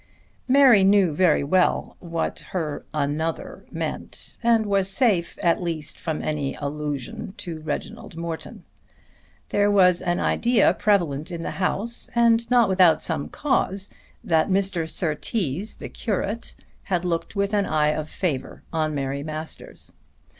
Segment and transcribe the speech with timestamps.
[0.47, 6.55] Mary knew very well what her mother meant and was safe at least from any
[6.55, 8.63] allusion to Reginald Morton.
[9.49, 13.91] There was an idea prevalent in the house, and not without some cause,
[14.23, 14.89] that Mr.
[14.89, 16.55] Surtees the curate
[16.85, 19.93] had looked with an eye of favour on Mary Masters.